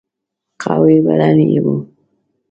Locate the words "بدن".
1.07-1.37